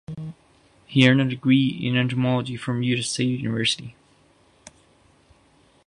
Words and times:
He 0.87 1.07
earned 1.07 1.21
a 1.21 1.25
degree 1.25 1.67
in 1.67 1.95
entomology 1.95 2.55
from 2.57 2.81
Utah 2.81 3.03
State 3.03 3.39
University. 3.39 3.95